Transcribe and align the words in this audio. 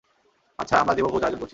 আচ্ছা,- 0.59 0.75
আমরা 0.81 0.93
দেব 0.95 1.05
ভোজ 1.05 1.23
আয়োজন 1.23 1.39
করছি। 1.39 1.49